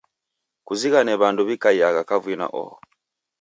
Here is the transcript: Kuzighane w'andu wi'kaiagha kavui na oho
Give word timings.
Kuzighane 0.67 1.13
w'andu 1.21 1.41
wi'kaiagha 1.47 2.01
kavui 2.09 2.35
na 2.39 2.47
oho 2.61 2.73